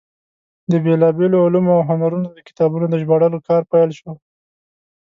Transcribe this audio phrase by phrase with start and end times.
[0.71, 4.11] د بېلابېلو علومو او هنرونو د کتابونو د ژباړلو کار پیل شو.